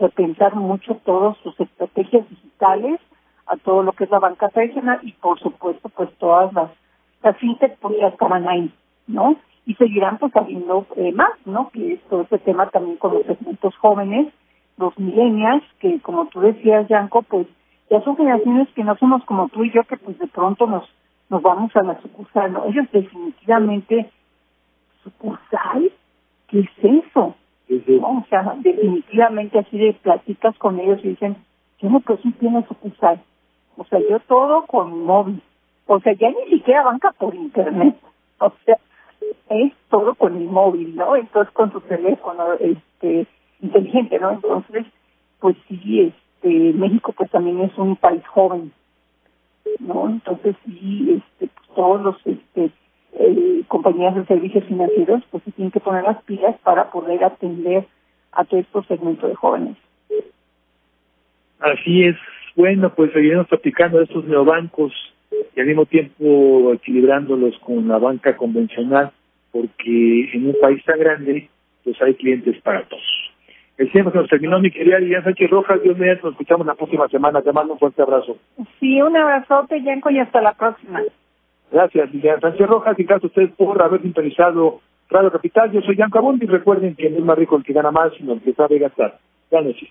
[0.00, 3.00] repensar mucho todas sus estrategias digitales
[3.46, 6.70] a todo lo que es la banca tradicional y por supuesto pues todas las
[7.22, 8.72] las fintech pues ya estaban ahí,
[9.06, 9.36] ¿no?
[9.66, 11.70] y seguirán pues habiendo eh, más, ¿no?
[11.70, 14.32] Que es todo este tema también con los segmentos jóvenes,
[14.78, 17.48] los millennials, que como tú decías, Yanko, pues
[17.90, 20.88] ya son generaciones que no somos como tú y yo, que pues de pronto nos
[21.28, 22.66] nos vamos a la sucursal, ¿no?
[22.66, 24.08] Ellos definitivamente,
[25.02, 25.90] sucursal,
[26.46, 27.34] ¿qué es eso?
[28.00, 31.36] O sea, definitivamente así de platicas con ellos y dicen,
[31.80, 33.20] yo no pues sí tiene sucursal.
[33.76, 35.42] O sea, yo todo con móvil.
[35.86, 37.96] O sea, ya ni siquiera banca por internet.
[38.38, 38.76] O sea,
[39.48, 41.16] es todo con el móvil, ¿no?
[41.16, 43.26] Entonces con su teléfono este
[43.60, 44.32] inteligente, ¿no?
[44.32, 44.86] Entonces,
[45.40, 48.72] pues sí, este México pues también es un país joven,
[49.80, 50.08] ¿no?
[50.08, 52.70] Entonces sí, este, todos los este,
[53.12, 57.86] eh, compañías de servicios financieros pues se tienen que poner las pilas para poder atender
[58.32, 59.76] a todo este segmento de jóvenes.
[61.60, 62.16] Así es.
[62.54, 64.92] Bueno, pues seguiremos platicando de estos neobancos
[65.30, 69.10] y al mismo tiempo equilibrándolos con la banca convencional,
[69.52, 71.48] porque en un país tan grande,
[71.84, 73.02] pues hay clientes para todos.
[73.78, 75.82] El tiempo se nos terminó, mi querida Lilian Sánchez Rojas.
[75.82, 77.42] Dios mío, nos escuchamos la próxima semana.
[77.42, 78.38] Te mando un fuerte abrazo.
[78.80, 81.02] Sí, un abrazote, Yanko, y hasta la próxima.
[81.70, 82.98] Gracias, Lilian Sánchez Rojas.
[82.98, 85.72] Y gracias a ustedes por haber sintonizado Radio Capital.
[85.72, 86.46] Yo soy Yanko Abundi.
[86.46, 89.18] Recuerden que no es más rico el que gana más, sino el que sabe gastar.
[89.50, 89.90] Buenas noches.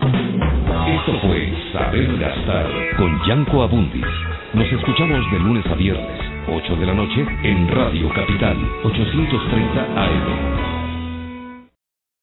[0.00, 2.66] Esto fue Saber Gastar
[2.96, 4.04] con Yanko Abundis.
[4.52, 10.69] Nos escuchamos de lunes a viernes, 8 de la noche, en Radio Capital, 830 AM.